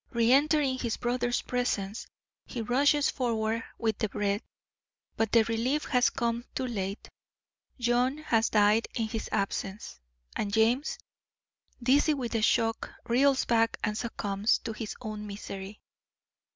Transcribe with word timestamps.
Re 0.09 0.31
entering 0.31 0.79
his 0.79 0.97
brother's 0.97 1.43
presence, 1.43 2.07
he 2.47 2.59
rushes 2.59 3.11
forward 3.11 3.63
with 3.77 3.99
the 3.99 4.09
bread. 4.09 4.41
But 5.15 5.31
the 5.31 5.43
relief 5.43 5.83
has 5.89 6.09
come 6.09 6.45
too 6.55 6.65
late; 6.65 7.07
John 7.79 8.17
has 8.17 8.49
died 8.49 8.87
in 8.95 9.09
his 9.09 9.29
absence; 9.31 9.99
and 10.35 10.51
James, 10.51 10.97
dizzy 11.83 12.15
with 12.15 12.31
the 12.31 12.41
shock, 12.41 12.89
reels 13.05 13.45
back 13.45 13.77
and 13.83 13.95
succumbs 13.95 14.57
to 14.63 14.73
his 14.73 14.95
own 15.01 15.27
misery. 15.27 15.79